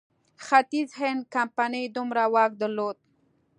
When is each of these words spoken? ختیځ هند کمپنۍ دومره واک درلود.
ختیځ 0.45 0.89
هند 0.99 1.21
کمپنۍ 1.35 1.85
دومره 1.95 2.23
واک 2.33 2.51
درلود. 2.61 2.97